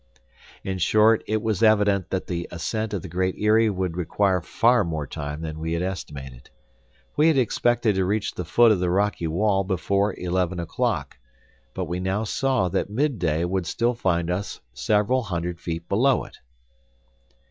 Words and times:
In 0.63 0.79
short, 0.79 1.23
it 1.27 1.43
was 1.43 1.61
evident 1.61 2.09
that 2.09 2.25
the 2.25 2.47
ascent 2.49 2.91
of 2.91 3.03
the 3.03 3.07
Great 3.07 3.35
Eyrie 3.37 3.69
would 3.69 3.95
require 3.95 4.41
far 4.41 4.83
more 4.83 5.05
time 5.05 5.41
than 5.41 5.59
we 5.59 5.73
had 5.73 5.83
estimated. 5.83 6.49
We 7.15 7.27
had 7.27 7.37
expected 7.37 7.93
to 7.93 8.05
reach 8.05 8.33
the 8.33 8.43
foot 8.43 8.71
of 8.71 8.79
the 8.79 8.89
rocky 8.89 9.27
wall 9.27 9.63
before 9.63 10.17
eleven 10.19 10.59
o'clock, 10.59 11.17
but 11.75 11.85
we 11.85 11.99
now 11.99 12.23
saw 12.23 12.67
that 12.69 12.89
mid 12.89 13.19
day 13.19 13.45
would 13.45 13.67
still 13.67 13.93
find 13.93 14.31
us 14.31 14.59
several 14.73 15.21
hundred 15.21 15.59
feet 15.61 15.87
below 15.87 16.23
it. 16.23 16.39